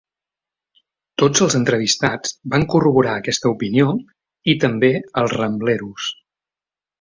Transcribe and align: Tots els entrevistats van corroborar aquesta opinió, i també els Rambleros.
Tots 1.23 1.43
els 1.45 1.57
entrevistats 1.59 2.33
van 2.53 2.65
corroborar 2.71 3.13
aquesta 3.17 3.51
opinió, 3.57 3.87
i 4.55 4.57
també 4.65 4.91
els 5.25 5.37
Rambleros. 5.39 6.11